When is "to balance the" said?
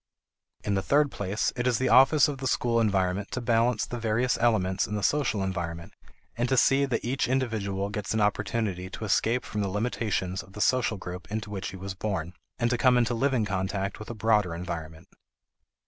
3.33-3.99